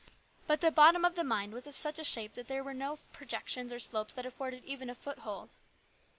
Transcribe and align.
But 0.47 0.61
the 0.61 0.71
bottom 0.71 1.05
of 1.05 1.13
the 1.13 1.23
mine 1.23 1.51
was 1.51 1.67
of 1.67 1.77
such 1.77 1.99
a 1.99 2.03
shape 2.03 2.33
that 2.33 2.47
there 2.47 2.63
were 2.63 2.73
no 2.73 2.95
projections 3.13 3.71
or 3.71 3.77
slopes 3.77 4.15
which 4.15 4.25
afforded 4.25 4.65
even 4.65 4.89
a 4.89 4.95
foothold. 4.95 5.53